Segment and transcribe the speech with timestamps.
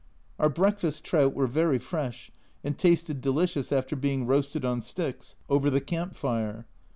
[0.39, 2.31] Our breakfast trout were very fresh,
[2.63, 6.65] and tasted delicious after being roasted on sticks over the camp fire.